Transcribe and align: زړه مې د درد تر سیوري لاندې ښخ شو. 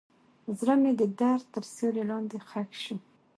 زړه 0.57 0.75
مې 0.81 0.91
د 1.01 1.01
درد 1.21 1.43
تر 1.53 1.63
سیوري 1.73 2.03
لاندې 2.11 2.37
ښخ 2.49 2.69
شو. 2.83 2.95